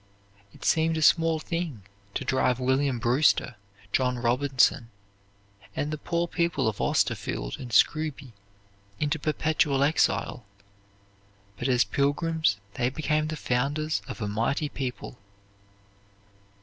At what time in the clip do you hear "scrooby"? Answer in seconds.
7.71-8.33